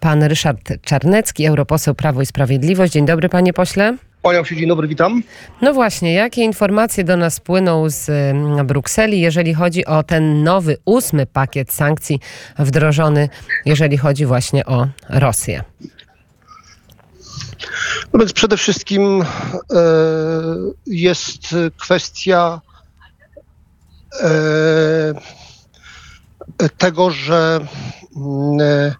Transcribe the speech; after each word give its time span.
pan 0.00 0.22
Ryszard 0.22 0.72
Czarnecki, 0.82 1.46
europoseł 1.46 1.94
Prawo 1.94 2.22
i 2.22 2.26
Sprawiedliwość. 2.26 2.92
Dzień 2.92 3.06
dobry, 3.06 3.28
panie 3.28 3.52
pośle. 3.52 3.96
Kłaniam 4.22 4.44
się, 4.44 4.56
dzień 4.56 4.68
dobry, 4.68 4.88
witam. 4.88 5.22
No 5.62 5.74
właśnie, 5.74 6.14
jakie 6.14 6.42
informacje 6.42 7.04
do 7.04 7.16
nas 7.16 7.40
płyną 7.40 7.90
z 7.90 8.10
Brukseli, 8.66 9.20
jeżeli 9.20 9.54
chodzi 9.54 9.86
o 9.86 10.02
ten 10.02 10.42
nowy, 10.42 10.76
ósmy 10.84 11.26
pakiet 11.26 11.72
sankcji 11.72 12.20
wdrożony, 12.58 13.28
jeżeli 13.64 13.98
chodzi 13.98 14.26
właśnie 14.26 14.66
o 14.66 14.88
Rosję? 15.08 15.64
No 18.12 18.18
więc 18.18 18.32
przede 18.32 18.56
wszystkim 18.56 19.22
e, 19.22 19.26
jest 20.86 21.54
kwestia 21.76 22.60
e, 24.20 25.14
tego, 26.78 27.10
że 27.10 27.60
mm, 28.16 28.60
e, 28.60 28.94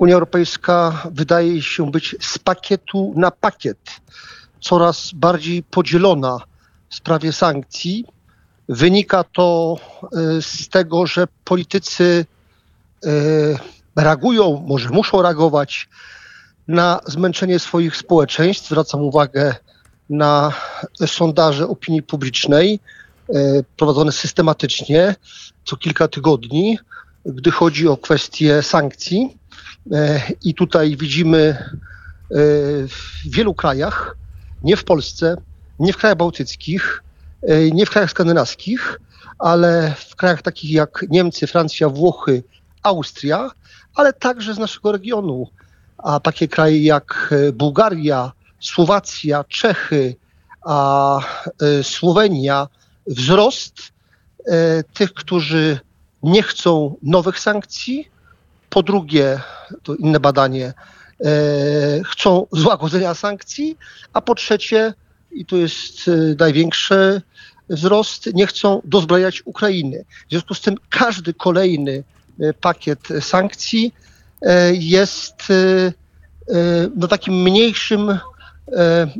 Unia 0.00 0.14
Europejska 0.14 1.02
wydaje 1.10 1.62
się 1.62 1.90
być 1.90 2.16
z 2.20 2.38
pakietu 2.38 3.12
na 3.16 3.30
pakiet 3.30 3.78
coraz 4.60 5.10
bardziej 5.14 5.62
podzielona 5.62 6.38
w 6.88 6.94
sprawie 6.94 7.32
sankcji. 7.32 8.04
Wynika 8.68 9.24
to 9.24 9.76
e, 10.02 10.42
z 10.42 10.68
tego, 10.68 11.06
że 11.06 11.26
politycy 11.44 12.26
e, 13.06 13.10
reagują, 13.96 14.64
może 14.66 14.88
muszą 14.88 15.22
reagować 15.22 15.88
na 16.68 17.00
zmęczenie 17.06 17.58
swoich 17.58 17.96
społeczeństw. 17.96 18.68
Zwracam 18.68 19.00
uwagę 19.00 19.54
na 20.10 20.52
sondaże 21.06 21.68
opinii 21.68 22.02
publicznej 22.02 22.80
e, 23.28 23.62
prowadzone 23.76 24.12
systematycznie 24.12 25.14
co 25.64 25.76
kilka 25.76 26.08
tygodni, 26.08 26.78
gdy 27.26 27.50
chodzi 27.50 27.88
o 27.88 27.96
kwestie 27.96 28.62
sankcji. 28.62 29.39
I 30.42 30.54
tutaj 30.54 30.96
widzimy 30.96 31.56
w 32.88 33.30
wielu 33.30 33.54
krajach 33.54 34.16
nie 34.62 34.76
w 34.76 34.84
Polsce, 34.84 35.36
nie 35.78 35.92
w 35.92 35.96
krajach 35.96 36.18
bałtyckich, 36.18 37.02
e, 37.42 37.70
nie 37.70 37.86
w 37.86 37.90
krajach 37.90 38.10
skandynawskich, 38.10 39.00
ale 39.38 39.94
w 40.08 40.16
krajach 40.16 40.42
takich 40.42 40.70
jak 40.70 41.04
Niemcy, 41.10 41.46
Francja, 41.46 41.88
Włochy, 41.88 42.42
Austria, 42.82 43.50
ale 43.94 44.12
także 44.12 44.54
z 44.54 44.58
naszego 44.58 44.92
regionu. 44.92 45.48
A 45.98 46.20
takie 46.20 46.48
kraje 46.48 46.82
jak 46.82 47.34
e, 47.48 47.52
Bułgaria, 47.52 48.32
Słowacja, 48.60 49.44
Czechy, 49.44 50.16
a 50.66 51.18
e, 51.20 51.84
Słowenia, 51.84 52.68
wzrost 53.06 53.92
tych, 54.94 55.14
którzy 55.14 55.78
nie 56.22 56.42
chcą 56.42 56.96
nowych 57.02 57.38
sankcji. 57.38 58.09
Po 58.70 58.82
drugie, 58.82 59.40
to 59.82 59.94
inne 59.94 60.20
badanie, 60.20 60.74
E, 61.24 62.02
chcą 62.04 62.46
złagodzenia 62.52 63.14
sankcji, 63.14 63.78
a 64.12 64.20
po 64.20 64.34
trzecie, 64.34 64.94
i 65.32 65.46
to 65.46 65.56
jest 65.56 66.08
e, 66.08 66.34
największy 66.38 67.22
wzrost, 67.68 68.34
nie 68.34 68.46
chcą 68.46 68.82
dozbrajać 68.84 69.42
Ukrainy. 69.44 70.04
W 70.26 70.30
związku 70.30 70.54
z 70.54 70.60
tym 70.60 70.74
każdy 70.88 71.34
kolejny 71.34 72.04
e, 72.40 72.52
pakiet 72.54 73.08
sankcji 73.20 73.94
jest 74.72 75.34
no, 76.96 77.08
takim 77.08 77.42
mniejszym 77.42 78.18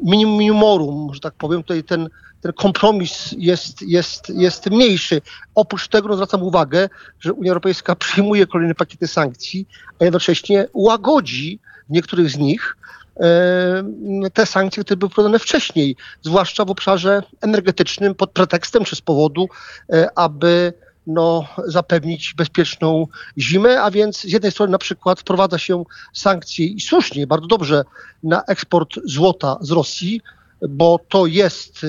minimum 0.04 0.38
minimorum, 0.38 1.14
że 1.14 1.20
tak 1.20 1.34
powiem. 1.34 1.62
Tutaj 1.62 1.84
ten, 1.84 2.08
ten 2.40 2.52
kompromis 2.52 3.34
jest, 3.38 3.82
jest, 3.82 4.30
jest 4.30 4.66
mniejszy. 4.70 5.22
Oprócz 5.54 5.88
tego 5.88 6.14
zwracam 6.14 6.42
uwagę, 6.42 6.88
że 7.20 7.32
Unia 7.32 7.50
Europejska 7.50 7.96
przyjmuje 7.96 8.46
kolejne 8.46 8.74
pakiety 8.74 9.08
sankcji, 9.08 9.68
a 10.00 10.04
jednocześnie 10.04 10.66
łagodzi 10.74 11.58
niektórych 11.90 12.30
z 12.30 12.38
nich 12.38 12.76
e, 13.16 14.30
te 14.34 14.46
sankcje, 14.46 14.84
które 14.84 14.96
były 14.96 15.10
wprowadzone 15.10 15.38
wcześniej, 15.38 15.96
zwłaszcza 16.22 16.64
w 16.64 16.70
obszarze 16.70 17.22
energetycznym 17.40 18.14
pod 18.14 18.30
pretekstem 18.30 18.84
czy 18.84 18.96
z 18.96 19.00
powodu, 19.00 19.48
e, 19.92 20.18
aby 20.18 20.72
no, 21.06 21.46
zapewnić 21.66 22.34
bezpieczną 22.34 23.06
zimę, 23.38 23.82
a 23.82 23.90
więc 23.90 24.20
z 24.20 24.32
jednej 24.32 24.52
strony 24.52 24.72
na 24.72 24.78
przykład 24.78 25.20
wprowadza 25.20 25.58
się 25.58 25.84
sankcje 26.12 26.66
i 26.66 26.80
słusznie, 26.80 27.26
bardzo 27.26 27.46
dobrze 27.46 27.84
na 28.22 28.44
eksport 28.44 28.94
złota 29.04 29.58
z 29.60 29.70
Rosji, 29.70 30.20
bo 30.68 31.00
to 31.08 31.26
jest 31.26 31.84
e, 31.84 31.86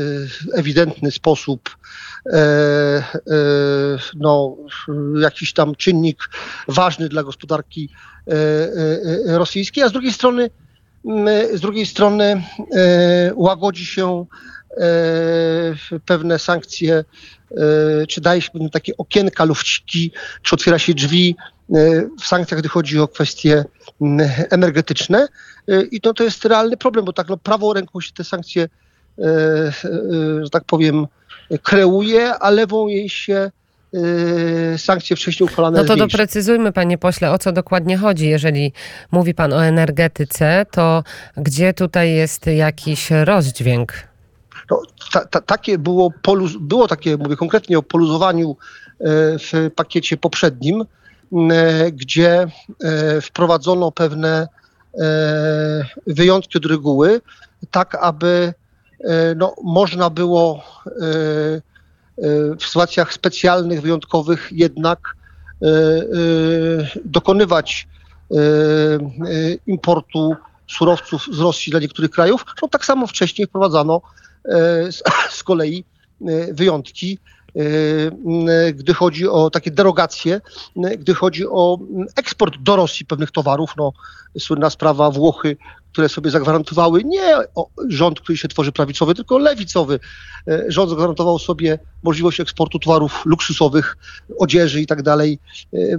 ewidentny 0.59 1.11
sposób, 1.11 1.77
e, 2.25 2.37
e, 2.37 3.03
no, 4.15 4.57
jakiś 5.21 5.53
tam 5.53 5.75
czynnik 5.75 6.29
ważny 6.67 7.09
dla 7.09 7.23
gospodarki 7.23 7.89
rosyjskiej, 9.25 9.83
a 9.83 9.89
z 9.89 9.91
drugiej 9.91 10.13
strony, 10.13 10.49
z 11.53 11.61
drugiej 11.61 11.85
strony 11.85 12.43
łagodzi 13.35 13.85
się 13.85 14.25
pewne 16.05 16.39
sankcje, 16.39 17.03
czy 18.07 18.21
daje 18.21 18.41
się 18.41 18.51
takie 18.71 18.97
okienka, 18.97 19.45
lufciki, 19.45 20.11
czy 20.41 20.55
otwiera 20.55 20.79
się 20.79 20.93
drzwi 20.93 21.35
w 22.21 22.25
sankcjach, 22.25 22.59
gdy 22.59 22.69
chodzi 22.69 22.99
o 22.99 23.07
kwestie 23.07 23.65
energetyczne. 24.49 25.27
I 25.91 26.01
to, 26.01 26.13
to 26.13 26.23
jest 26.23 26.45
realny 26.45 26.77
problem, 26.77 27.05
bo 27.05 27.13
tak 27.13 27.29
no, 27.29 27.37
prawą 27.37 27.73
ręką 27.73 28.01
się 28.01 28.13
te 28.13 28.23
sankcje, 28.23 28.63
e, 28.63 29.23
e, 29.23 29.71
że 30.43 30.49
tak 30.51 30.63
powiem, 30.63 31.07
kreuje, 31.63 32.33
a 32.33 32.49
lewą 32.49 32.87
jej 32.87 33.09
się 33.09 33.51
e, 33.93 34.77
sankcje 34.77 35.15
wcześniej 35.15 35.45
uchwalane. 35.49 35.77
No 35.77 35.85
to 35.85 35.95
doprecyzujmy, 35.95 36.71
panie 36.71 36.97
pośle, 36.97 37.31
o 37.31 37.37
co 37.37 37.51
dokładnie 37.51 37.97
chodzi. 37.97 38.29
Jeżeli 38.29 38.73
mówi 39.11 39.33
pan 39.33 39.53
o 39.53 39.65
energetyce, 39.65 40.65
to 40.71 41.03
gdzie 41.37 41.73
tutaj 41.73 42.13
jest 42.13 42.47
jakiś 42.47 43.11
rozdźwięk? 43.11 43.93
No, 44.71 44.81
ta, 45.11 45.25
ta, 45.25 45.41
takie 45.41 45.77
było, 45.77 46.13
było 46.59 46.87
takie, 46.87 47.17
mówię 47.17 47.35
konkretnie 47.35 47.77
o 47.77 47.83
poluzowaniu 47.83 48.57
w 49.39 49.69
pakiecie 49.75 50.17
poprzednim, 50.17 50.85
gdzie 51.91 52.47
wprowadzono 53.21 53.91
pewne 53.91 54.47
E, 54.99 55.85
wyjątki 56.07 56.57
od 56.57 56.65
reguły, 56.65 57.21
tak 57.71 57.97
aby 58.01 58.53
e, 59.03 59.35
no, 59.35 59.55
można 59.63 60.09
było 60.09 60.63
e, 60.85 60.91
w 62.59 62.63
sytuacjach 62.65 63.13
specjalnych, 63.13 63.81
wyjątkowych 63.81 64.49
jednak 64.51 64.99
dokonywać 67.05 67.87
importu 69.67 70.35
surowców 70.67 71.27
z 71.31 71.39
Rosji 71.39 71.71
dla 71.71 71.79
niektórych 71.79 72.11
krajów. 72.11 72.45
No, 72.61 72.67
tak 72.67 72.85
samo 72.85 73.07
wcześniej 73.07 73.47
wprowadzano 73.47 74.01
z 75.29 75.43
kolei 75.43 75.83
wyjątki 76.51 77.19
gdy 78.73 78.93
chodzi 78.93 79.27
o 79.27 79.49
takie 79.49 79.71
derogacje, 79.71 80.41
y, 80.85 80.97
gdy 80.97 81.13
chodzi 81.13 81.47
o 81.47 81.79
eksport 82.15 82.57
do 82.57 82.75
Rosji 82.75 83.05
pewnych 83.05 83.31
towarów. 83.31 83.73
No, 83.77 83.93
słynna 84.39 84.69
sprawa 84.69 85.11
Włochy, 85.11 85.57
które 85.91 86.09
sobie 86.09 86.31
zagwarantowały 86.31 87.03
nie 87.03 87.35
rząd, 87.87 88.21
który 88.21 88.37
się 88.37 88.47
tworzy 88.47 88.71
prawicowy, 88.71 89.15
tylko 89.15 89.37
lewicowy. 89.37 89.99
Y, 90.47 90.65
rząd 90.67 90.89
zagwarantował 90.89 91.39
sobie 91.39 91.79
możliwość 92.03 92.39
eksportu 92.39 92.79
towarów 92.79 93.21
luksusowych, 93.25 93.97
odzieży 94.39 94.81
i 94.81 94.87
tak 94.87 95.01
dalej, 95.01 95.39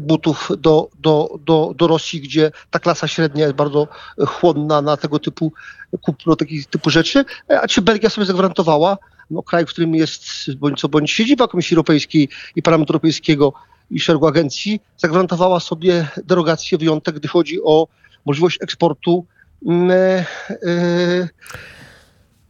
butów 0.01 0.49
do, 0.59 0.89
do, 1.01 1.39
do, 1.47 1.73
do 1.77 1.87
Rosji, 1.87 2.21
gdzie 2.21 2.51
ta 2.71 2.79
klasa 2.79 3.09
średnia 3.09 3.45
jest 3.45 3.57
bardzo 3.57 3.89
chłonna 4.27 4.83
na 4.83 4.97
tego 4.97 5.19
typu 5.19 5.53
kupno 6.01 6.37
takich 6.37 6.67
typu 6.67 6.91
rzeczy. 6.91 7.25
A 7.63 7.69
czy 7.69 7.83
Belgia 7.83 8.11
sobie 8.11 8.27
zagwarantowała 8.27 8.99
no, 9.33 9.43
kraj, 9.43 9.67
w 9.67 9.69
którym 9.69 9.95
jest 9.95 10.55
bądź 10.55 10.81
co 10.81 10.89
bądź 10.89 11.11
siedziba 11.11 11.49
Komisji 11.49 11.75
Europejskiej 11.75 12.29
i 12.57 12.63
Parlamentu 12.63 12.93
Europejskiego 12.93 13.53
i 13.91 14.01
szeregu 14.01 14.27
agencji, 14.27 14.81
zagwarantowała 14.97 15.61
sobie 15.61 16.09
derogację, 16.25 16.79
wyjątek, 16.79 17.15
gdy 17.15 17.29
chodzi 17.29 17.63
o 17.63 17.87
możliwość 18.25 18.59
eksportu 18.63 19.27
mm, 19.67 19.91
e, 19.91 19.95
e, 19.95 21.29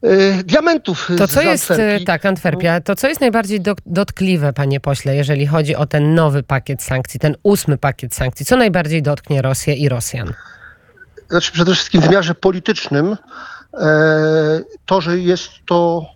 e, 0.02 0.44
diamentów. 0.44 1.10
To 1.18 1.28
co 1.28 1.42
jest, 1.42 1.72
tak, 2.06 2.26
Antwerpia, 2.26 2.80
to 2.80 2.96
co 2.96 3.08
jest 3.08 3.20
najbardziej 3.20 3.60
do, 3.60 3.74
dotkliwe, 3.86 4.52
panie 4.52 4.80
pośle, 4.80 5.16
jeżeli 5.16 5.46
chodzi 5.46 5.76
o 5.76 5.86
ten 5.86 6.14
nowy 6.14 6.42
pakiet 6.42 6.82
sankcji, 6.82 7.20
ten 7.20 7.34
ósmy 7.42 7.78
pakiet 7.78 8.14
sankcji, 8.14 8.46
co 8.46 8.56
najbardziej 8.56 9.02
dotknie 9.02 9.42
Rosję 9.42 9.74
i 9.74 9.88
Rosjan? 9.88 10.32
Znaczy 11.30 11.52
przede 11.52 11.74
wszystkim 11.74 12.00
w 12.00 12.04
wymiarze 12.04 12.34
politycznym 12.34 13.16
to, 14.86 15.00
że 15.00 15.18
jest 15.18 15.50
to 15.66 16.06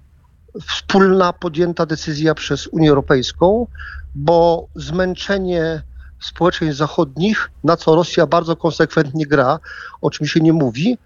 wspólna 0.67 1.33
podjęta 1.33 1.87
decyzja 1.87 2.35
przez 2.35 2.67
Unię 2.67 2.91
Europejską, 2.91 3.67
bo 4.15 4.69
zmęczenie 4.75 5.83
społeczeństw 6.21 6.79
zachodnich, 6.79 7.51
na 7.65 7.77
co 7.77 7.95
Rosja 7.95 8.27
bardzo 8.27 8.57
konsekwentnie 8.57 9.27
gra, 9.27 9.59
o 10.01 10.11
czym 10.11 10.27
się 10.27 10.41
nie 10.41 10.53
mówi, 10.53 10.99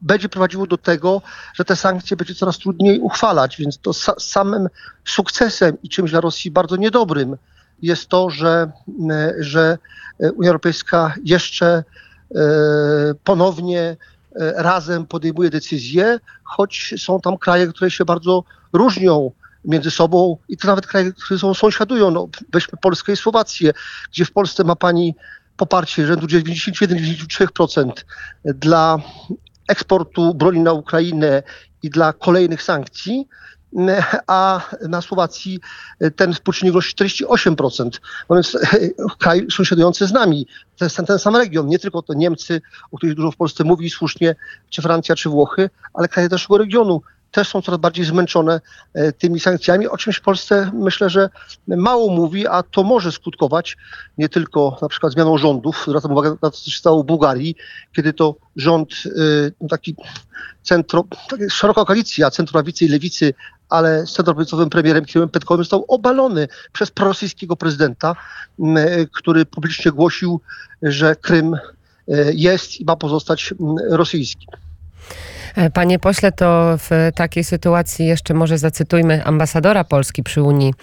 będzie 0.00 0.28
prowadziło 0.28 0.66
do 0.66 0.78
tego, 0.78 1.22
że 1.54 1.64
te 1.64 1.76
sankcje 1.76 2.16
będzie 2.16 2.34
coraz 2.34 2.58
trudniej 2.58 3.00
uchwalać, 3.00 3.56
więc 3.56 3.78
to 3.78 3.92
samym 4.18 4.68
sukcesem 5.04 5.76
i 5.82 5.88
czymś 5.88 6.10
dla 6.10 6.20
Rosji 6.20 6.50
bardzo 6.50 6.76
niedobrym 6.76 7.36
jest 7.82 8.08
to, 8.08 8.30
że, 8.30 8.72
że 9.38 9.78
Unia 10.18 10.48
Europejska 10.48 11.14
jeszcze 11.24 11.84
e, 12.34 12.40
ponownie 13.24 13.96
razem 14.36 15.06
podejmuje 15.06 15.50
decyzje, 15.50 16.18
choć 16.44 16.94
są 16.98 17.20
tam 17.20 17.38
kraje, 17.38 17.66
które 17.66 17.90
się 17.90 18.04
bardzo 18.04 18.44
różnią 18.72 19.30
między 19.64 19.90
sobą 19.90 20.36
i 20.48 20.56
to 20.56 20.68
nawet 20.68 20.86
kraje, 20.86 21.12
które 21.12 21.38
są 21.38 21.54
sąsiadują. 21.54 22.10
No, 22.10 22.28
weźmy 22.52 22.78
Polskę 22.82 23.12
i 23.12 23.16
Słowację, 23.16 23.72
gdzie 24.12 24.24
w 24.24 24.32
Polsce 24.32 24.64
ma 24.64 24.76
pani 24.76 25.14
poparcie 25.56 26.06
rzędu 26.06 26.26
91-93% 26.26 27.92
dla 28.44 28.98
eksportu 29.68 30.34
broni 30.34 30.60
na 30.60 30.72
Ukrainę 30.72 31.42
i 31.82 31.90
dla 31.90 32.12
kolejnych 32.12 32.62
sankcji, 32.62 33.28
a 34.26 34.60
na 34.88 35.00
Słowacji 35.00 35.60
ten 36.16 36.34
współczynnik 36.34 36.72
wynosi 36.72 36.94
48%. 36.94 37.90
No 38.30 38.36
więc 38.36 38.58
kraj 39.18 39.46
sąsiadujący 39.50 40.06
z 40.06 40.12
nami, 40.12 40.46
ten, 40.78 41.06
ten 41.06 41.18
sam 41.18 41.36
region, 41.36 41.66
nie 41.66 41.78
tylko 41.78 42.02
to 42.02 42.14
Niemcy, 42.14 42.60
o 42.92 42.96
których 42.96 43.14
dużo 43.14 43.30
w 43.30 43.36
Polsce 43.36 43.64
mówi 43.64 43.90
słusznie, 43.90 44.34
czy 44.70 44.82
Francja, 44.82 45.14
czy 45.14 45.28
Włochy, 45.28 45.70
ale 45.94 46.08
kraje 46.08 46.28
naszego 46.28 46.58
regionu 46.58 47.02
też 47.32 47.48
są 47.48 47.62
coraz 47.62 47.80
bardziej 47.80 48.04
zmęczone 48.04 48.60
e, 48.94 49.12
tymi 49.12 49.40
sankcjami, 49.40 49.88
o 49.88 49.96
czymś 49.96 50.16
w 50.16 50.20
Polsce 50.20 50.70
myślę, 50.74 51.10
że 51.10 51.30
mało 51.66 52.10
mówi, 52.10 52.46
a 52.46 52.62
to 52.62 52.82
może 52.82 53.12
skutkować 53.12 53.76
nie 54.18 54.28
tylko 54.28 54.78
na 54.82 54.88
przykład 54.88 55.12
zmianą 55.12 55.38
rządów, 55.38 55.84
zwracam 55.86 56.12
uwagę 56.12 56.30
na 56.30 56.36
to, 56.36 56.50
co 56.50 56.70
się 56.70 56.78
stało 56.78 57.02
w 57.02 57.06
Bułgarii, 57.06 57.54
kiedy 57.96 58.12
to 58.12 58.36
rząd 58.56 58.90
e, 59.62 59.68
taki 59.68 59.96
centro, 60.62 61.04
taka 61.30 61.50
szeroka 61.50 61.84
koalicja 61.84 62.30
centroprawicy 62.30 62.84
i 62.84 62.88
lewicy, 62.88 63.34
ale 63.68 64.06
z 64.06 64.12
centroprawicowym 64.12 64.70
premierem 64.70 65.04
Kirillem 65.04 65.28
Petkowym 65.28 65.64
został 65.64 65.84
obalony 65.88 66.48
przez 66.72 66.90
prorosyjskiego 66.90 67.56
prezydenta, 67.56 68.16
e, 68.76 69.06
który 69.06 69.46
publicznie 69.46 69.92
głosił, 69.92 70.40
że 70.82 71.16
Krym 71.16 71.56
jest 72.34 72.80
i 72.80 72.84
ma 72.84 72.96
pozostać 72.96 73.54
rosyjski. 73.90 74.46
E, 75.56 75.70
panie 75.70 75.98
pośle, 75.98 76.32
to 76.32 76.78
w 76.78 77.10
takiej 77.14 77.44
sytuacji 77.44 78.06
jeszcze 78.06 78.34
może 78.34 78.58
zacytujmy 78.58 79.24
ambasadora 79.24 79.84
Polski 79.84 80.22
przy 80.22 80.42
Unii 80.42 80.74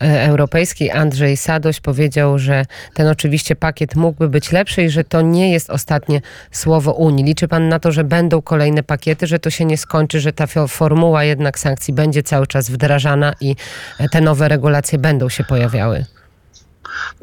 e, 0.00 0.26
Europejskiej. 0.26 0.90
Andrzej 0.90 1.36
Sadoś 1.36 1.80
powiedział, 1.80 2.38
że 2.38 2.64
ten 2.94 3.06
oczywiście 3.08 3.56
pakiet 3.56 3.96
mógłby 3.96 4.28
być 4.28 4.52
lepszy 4.52 4.82
i 4.82 4.90
że 4.90 5.04
to 5.04 5.20
nie 5.20 5.52
jest 5.52 5.70
ostatnie 5.70 6.20
słowo 6.50 6.92
Unii. 6.92 7.24
Liczy 7.24 7.48
pan 7.48 7.68
na 7.68 7.78
to, 7.78 7.92
że 7.92 8.04
będą 8.04 8.42
kolejne 8.42 8.82
pakiety, 8.82 9.26
że 9.26 9.38
to 9.38 9.50
się 9.50 9.64
nie 9.64 9.78
skończy, 9.78 10.20
że 10.20 10.32
ta 10.32 10.46
formuła 10.68 11.24
jednak 11.24 11.58
sankcji 11.58 11.94
będzie 11.94 12.22
cały 12.22 12.46
czas 12.46 12.70
wdrażana 12.70 13.32
i 13.40 13.56
e, 13.98 14.08
te 14.08 14.20
nowe 14.20 14.48
regulacje 14.48 14.98
będą 14.98 15.28
się 15.28 15.44
pojawiały? 15.44 16.04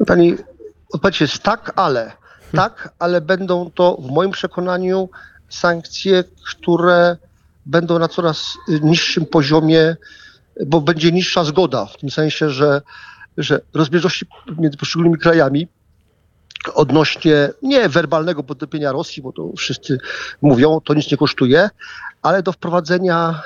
No 0.00 0.06
pani 0.06 0.36
odpowiedź 0.92 1.20
jest 1.20 1.42
tak, 1.42 1.72
ale. 1.76 2.12
Tak, 2.52 2.88
ale 2.98 3.20
będą 3.20 3.70
to 3.70 3.96
w 4.00 4.10
moim 4.10 4.30
przekonaniu 4.30 5.08
sankcje, 5.48 6.24
które 6.54 7.16
będą 7.66 7.98
na 7.98 8.08
coraz 8.08 8.58
niższym 8.68 9.26
poziomie, 9.26 9.96
bo 10.66 10.80
będzie 10.80 11.12
niższa 11.12 11.44
zgoda, 11.44 11.86
w 11.86 11.96
tym 11.96 12.10
sensie, 12.10 12.50
że, 12.50 12.82
że 13.38 13.60
rozbieżności 13.74 14.26
między 14.58 14.76
poszczególnymi 14.78 15.18
krajami 15.18 15.68
odnośnie 16.74 17.50
nie 17.62 17.88
werbalnego 17.88 18.42
potępienia 18.42 18.92
Rosji, 18.92 19.22
bo 19.22 19.32
to 19.32 19.52
wszyscy 19.56 19.98
mówią, 20.42 20.80
to 20.80 20.94
nic 20.94 21.10
nie 21.10 21.16
kosztuje, 21.16 21.70
ale 22.22 22.42
do 22.42 22.52
wprowadzenia 22.52 23.42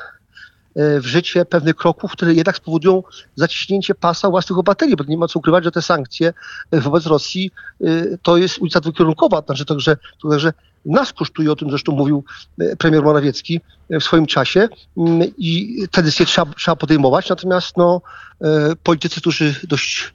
e, 0.77 1.01
w 1.01 1.07
życie 1.07 1.45
pewnych 1.45 1.77
kroków, 1.77 2.13
które 2.13 2.35
jednak 2.35 2.57
spowodują 2.57 3.03
zaciśnięcie 3.37 3.95
pasa 3.95 4.31
własnych 4.31 4.59
obywateli, 4.59 4.97
bo 4.97 5.05
nie 5.05 5.19
ma 5.19 5.29
co 5.29 5.39
ukrywać, 5.39 5.65
że 5.65 5.71
te 5.71 5.83
sankcje 5.83 6.33
wobec 6.73 7.07
Rosji 7.07 7.51
e, 7.81 7.87
to 8.23 8.37
jest 8.37 8.59
ulica 8.59 8.81
dwukierunkowa, 8.81 9.43
znaczy 9.47 9.65
także, 9.65 9.97
także 10.31 10.53
nas 10.85 11.13
kosztuje, 11.13 11.53
o 11.53 11.57
tym 11.57 11.71
zresztą 11.71 11.93
mówił 11.93 12.25
e, 12.61 12.77
premier 12.77 13.03
Morawiecki 13.03 13.61
e, 13.91 14.01
w 14.01 14.05
swoim 14.05 14.27
czasie 14.27 14.69
mm, 14.97 15.29
i 15.39 15.83
te 15.91 16.03
decyzje 16.03 16.27
trzeba, 16.27 16.53
trzeba 16.53 16.77
podejmować, 16.77 17.29
natomiast 17.29 17.77
no, 17.77 18.03
e, 18.41 18.77
politycy, 18.83 19.21
którzy 19.21 19.55
dość 19.69 20.13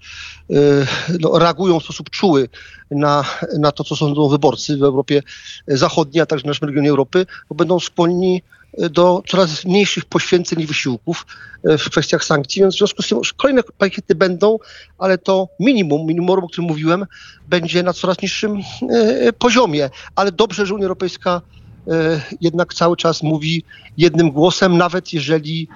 no, 1.20 1.40
reagują 1.40 1.80
w 1.80 1.84
sposób 1.84 2.10
czuły 2.10 2.50
na, 2.92 3.24
na 3.60 3.72
to, 3.72 3.84
co 3.84 3.96
sądzą 3.96 4.30
wyborcy 4.30 4.78
w 4.78 4.84
Europie 4.84 5.24
Zachodniej, 5.68 6.22
a 6.22 6.26
także 6.26 6.44
w 6.44 6.48
naszym 6.48 6.68
regionie 6.68 6.90
Europy, 6.90 7.26
będą 7.56 7.80
skłonni 7.80 8.42
do 8.78 9.24
coraz 9.28 9.66
mniejszych 9.66 10.06
poświęceń 10.06 10.62
i 10.62 10.66
wysiłków 10.66 11.26
e, 11.64 11.78
w 11.78 11.90
kwestiach 11.90 12.24
sankcji, 12.26 12.62
więc 12.62 12.76
w 12.76 12.78
związku 12.78 13.02
z 13.02 13.08
tym 13.08 13.20
kolejne 13.38 13.64
pakiety 13.64 14.16
będą, 14.16 14.60
ale 14.98 15.18
to 15.18 15.48
minimum, 15.60 16.08
minimum, 16.08 16.40
o 16.40 16.48
którym 16.48 16.68
mówiłem, 16.68 17.06
będzie 17.48 17.84
na 17.84 17.94
coraz 17.94 18.22
niższym 18.22 18.62
e, 18.90 19.34
poziomie. 19.34 19.90
Ale 20.16 20.32
dobrze, 20.32 20.66
że 20.66 20.74
Unia 20.74 20.84
Europejska 20.84 21.42
e, 21.88 22.22
jednak 22.42 22.74
cały 22.74 22.98
czas 22.98 23.24
mówi 23.24 23.64
jednym 23.98 24.32
głosem, 24.32 24.78
nawet 24.78 25.14
jeżeli 25.14 25.68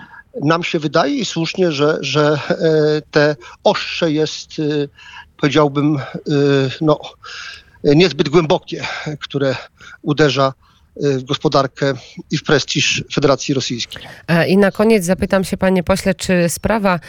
nam 0.44 0.64
się 0.64 0.80
wydaje 0.80 1.16
i 1.16 1.26
słusznie, 1.26 1.72
że, 1.72 1.98
że 2.02 2.40
te 3.12 3.36
ostrze 3.64 4.12
jest, 4.12 4.50
powiedziałbym, 5.38 6.00
no, 6.82 7.00
niezbyt 7.84 8.30
głębokie, 8.30 8.88
które 9.20 9.56
uderza 10.02 10.54
w 11.02 11.24
gospodarkę 11.24 11.94
i 12.32 12.38
w 12.38 12.44
prestiż 12.44 13.04
Federacji 13.14 13.54
Rosyjskiej. 13.54 14.04
E, 14.28 14.48
I 14.48 14.58
na 14.58 14.72
koniec 14.72 15.06
zapytam 15.06 15.44
się, 15.44 15.58
panie 15.58 15.84
pośle, 15.84 16.16
czy 16.16 16.50
sprawa 16.50 17.00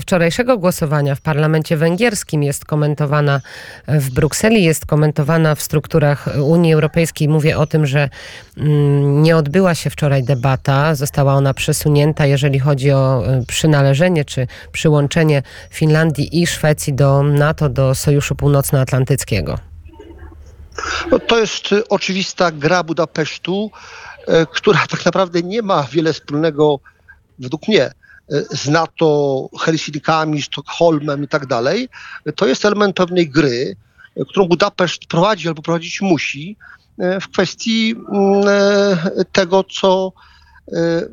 wczorajszego 0.00 0.58
głosowania 0.58 1.14
w 1.14 1.20
parlamencie 1.20 1.76
węgierskim 1.76 2.42
jest 2.42 2.64
komentowana 2.64 3.40
w 3.88 4.10
Brukseli, 4.10 4.64
jest 4.64 4.86
komentowana 4.86 5.54
w 5.54 5.62
strukturach 5.62 6.28
Unii 6.42 6.72
Europejskiej. 6.72 7.28
Mówię 7.28 7.58
o 7.58 7.66
tym, 7.66 7.86
że 7.86 8.08
mm, 8.56 9.22
nie 9.22 9.36
odbyła 9.36 9.74
się 9.74 9.90
wczoraj 9.90 10.22
debata, 10.22 10.94
została 10.94 11.34
ona 11.34 11.54
przesunięta, 11.54 12.26
jeżeli 12.26 12.58
chodzi 12.58 12.90
o 12.90 13.26
e, 13.26 13.44
przynależenie 13.46 14.24
czy 14.24 14.46
przyłączenie 14.72 15.42
Finlandii 15.70 16.42
i 16.42 16.46
Szwecji 16.46 16.92
do 16.92 17.22
NATO, 17.22 17.68
do 17.68 17.94
Sojuszu 17.94 18.34
Północnoatlantyckiego. 18.34 19.73
No, 21.10 21.18
to 21.18 21.38
jest 21.38 21.72
y, 21.72 21.88
oczywista 21.88 22.50
gra 22.50 22.82
Budapesztu, 22.82 23.70
y, 24.20 24.46
która 24.52 24.86
tak 24.86 25.04
naprawdę 25.04 25.42
nie 25.42 25.62
ma 25.62 25.82
wiele 25.82 26.12
wspólnego, 26.12 26.80
według 27.38 27.68
mnie, 27.68 27.90
y, 28.32 28.46
z 28.50 28.68
NATO, 28.68 29.48
Helsinkami, 29.60 30.42
Sztokholmem 30.42 31.24
i 31.24 31.28
tak 31.28 31.46
dalej. 31.46 31.88
To 32.36 32.46
jest 32.46 32.64
element 32.64 32.96
pewnej 32.96 33.30
gry, 33.30 33.76
którą 34.28 34.48
Budapeszt 34.48 35.06
prowadzi 35.06 35.48
albo 35.48 35.62
prowadzić 35.62 36.00
musi 36.00 36.56
w 37.20 37.28
kwestii 37.32 37.94
mm, 38.12 38.44
tego, 39.32 39.64
co 39.64 40.12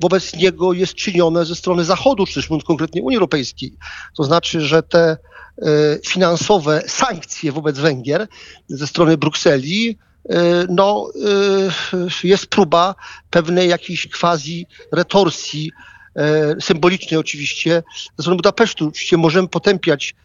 wobec 0.02 0.34
niego 0.34 0.74
jest 0.74 0.96
czynione 0.96 1.46
ze 1.46 1.56
strony 1.56 1.84
Zachodu, 1.84 2.26
czy 2.26 2.34
też 2.34 2.50
konkretnie 2.68 3.02
Unii 3.02 3.18
Europejskiej. 3.18 3.74
To 4.18 4.24
znaczy, 4.24 4.62
że 4.62 4.84
te 4.84 5.18
E, 5.18 5.18
finansowe 6.06 6.84
sankcje 6.88 7.52
wobec 7.52 7.80
Węgier 7.80 8.28
ze 8.70 8.88
strony 8.88 9.18
Brukseli, 9.18 9.98
e, 10.30 10.36
no, 10.70 11.12
e, 12.24 12.28
jest 12.28 12.48
próba 12.48 12.96
pewnej 13.30 13.70
jakiejś 13.70 14.08
quasi 14.08 14.68
retorsji, 14.92 15.72
symbolicznej 16.60 17.20
oczywiście, 17.20 17.84
ze 18.18 18.24
strony 18.24 18.38
Budapesztu. 18.38 18.88
Oczywiście 18.88 19.18
możemy 19.18 19.48
potępiać 19.48 20.16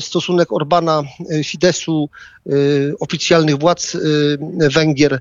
stosunek 0.00 0.52
Orbana, 0.52 1.02
Fidesu, 1.44 2.10
oficjalnych 3.00 3.58
władz 3.58 3.96
Węgier 4.74 5.20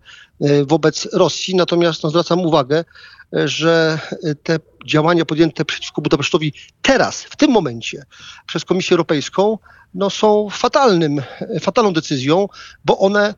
wobec 0.68 1.08
Rosji, 1.14 1.56
natomiast 1.56 2.04
no, 2.04 2.10
zwracam 2.10 2.40
uwagę, 2.40 2.86
że 3.34 4.00
te 4.44 4.60
działania 4.86 5.26
podjęte 5.26 5.66
przeciwko 5.66 6.02
Budapesztowi 6.02 6.54
teraz, 6.82 7.24
w 7.24 7.36
tym 7.36 7.52
momencie 7.52 8.04
przez 8.48 8.66
Komisję 8.66 8.94
Europejską, 8.94 9.58
no 9.94 10.10
są 10.10 10.50
fatalnym, 10.52 11.22
fatalną 11.62 11.94
decyzją, 11.94 12.48
bo 12.86 12.98
one 12.98 13.34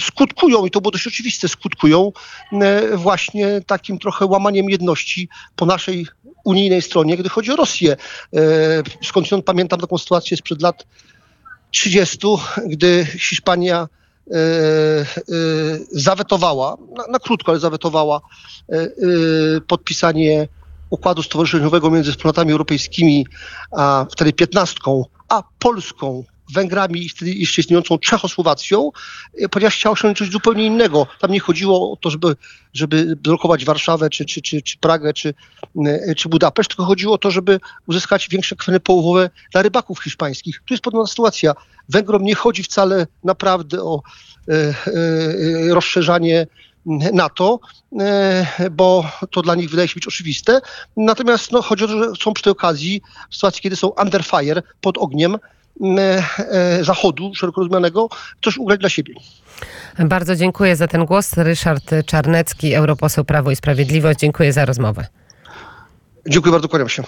skutkują, 0.00 0.66
i 0.66 0.70
to 0.70 0.80
było 0.80 0.90
dość 0.90 1.06
oczywiste, 1.06 1.48
skutkują 1.48 2.12
e, 2.52 2.96
właśnie 2.96 3.60
takim 3.66 3.98
trochę 3.98 4.26
łamaniem 4.26 4.70
jedności 4.70 5.28
po 5.56 5.66
naszej 5.66 6.06
unijnej 6.44 6.82
stronie, 6.82 7.16
gdy 7.16 7.28
chodzi 7.28 7.52
o 7.52 7.56
Rosję. 7.56 7.96
E, 8.36 8.38
skądinąd 9.04 9.44
pamiętam 9.44 9.80
taką 9.80 9.98
sytuację 9.98 10.36
sprzed 10.36 10.62
lat 10.62 10.86
30, 11.70 12.18
gdy 12.66 13.06
Hiszpania 13.18 13.88
E, 14.30 14.34
e, 14.36 15.04
zawetowała, 15.90 16.76
na, 16.96 17.06
na 17.06 17.18
krótko, 17.18 17.52
ale 17.52 17.60
zawetowała 17.60 18.20
podpisanie 19.66 20.48
układu 20.90 21.22
stowarzyszeniowego 21.22 21.90
między 21.90 22.12
wspólnotami 22.12 22.52
europejskimi, 22.52 23.26
a 23.72 24.06
wtedy 24.10 24.32
piętnastką, 24.32 25.04
a 25.28 25.42
Polską 25.58 26.24
Węgrami 26.52 27.04
i 27.04 27.08
wtedy 27.08 27.34
jeszcze 27.34 27.60
istniejącą 27.60 27.98
Czechosłowacją, 27.98 28.90
e, 29.38 29.48
ponieważ 29.48 29.74
chciał 29.74 29.92
osiągnąć 29.92 30.18
coś 30.18 30.30
zupełnie 30.30 30.66
innego. 30.66 31.06
Tam 31.20 31.30
nie 31.30 31.40
chodziło 31.40 31.92
o 31.92 31.96
to, 31.96 32.10
żeby, 32.10 32.36
żeby 32.72 33.16
blokować 33.16 33.64
Warszawę, 33.64 34.10
czy, 34.10 34.24
czy, 34.24 34.42
czy, 34.42 34.62
czy 34.62 34.78
Pragę, 34.78 35.12
czy, 35.12 35.34
e, 35.86 36.14
czy 36.14 36.28
Budapeszt, 36.28 36.70
tylko 36.70 36.84
chodziło 36.84 37.14
o 37.14 37.18
to, 37.18 37.30
żeby 37.30 37.60
uzyskać 37.86 38.28
większe 38.28 38.56
kweny 38.56 38.80
połowowe 38.80 39.30
dla 39.52 39.62
rybaków 39.62 40.02
hiszpańskich. 40.02 40.62
Tu 40.66 40.74
jest 40.74 40.84
podobna 40.84 41.06
sytuacja. 41.06 41.54
Węgrom 41.88 42.22
nie 42.22 42.34
chodzi 42.34 42.62
wcale 42.62 43.06
naprawdę 43.24 43.82
o 43.82 44.02
e, 44.48 44.52
e, 44.52 44.74
rozszerzanie 45.74 46.46
NATO, 47.12 47.60
e, 48.00 48.70
bo 48.70 49.04
to 49.30 49.42
dla 49.42 49.54
nich 49.54 49.70
wydaje 49.70 49.88
się 49.88 49.94
być 49.94 50.06
oczywiste. 50.06 50.60
Natomiast 50.96 51.52
no, 51.52 51.62
chodzi 51.62 51.84
o 51.84 51.88
to, 51.88 52.04
że 52.04 52.12
chcą 52.12 52.32
przy 52.32 52.44
tej 52.44 52.50
okazji, 52.50 53.02
w 53.30 53.34
sytuacji, 53.34 53.62
kiedy 53.62 53.76
są 53.76 53.88
under 53.88 54.24
fire, 54.24 54.62
pod 54.80 54.98
ogniem 54.98 55.34
e, 55.34 55.38
e, 55.38 55.38
Zachodu 56.80 57.34
szeroko 57.34 57.60
rozumianego, 57.60 58.08
coś 58.44 58.58
ugrać 58.58 58.80
dla 58.80 58.88
siebie. 58.88 59.14
Bardzo 59.98 60.36
dziękuję 60.36 60.76
za 60.76 60.88
ten 60.88 61.04
głos. 61.04 61.36
Ryszard 61.36 61.90
Czarnecki, 62.06 62.74
europoseł 62.74 63.24
Prawo 63.24 63.50
i 63.50 63.56
Sprawiedliwość. 63.56 64.18
Dziękuję 64.18 64.52
za 64.52 64.64
rozmowę. 64.64 65.06
Dziękuję 66.28 66.52
bardzo, 66.52 66.68
kłaniam 66.68 66.88
się. 66.88 67.00